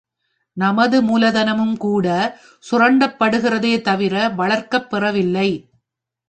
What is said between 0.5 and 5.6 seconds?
நமது மூலதனமும்கூட சுரண்டப்படுகிறதே தவிர வளர்க்கப் பெறவில்லை.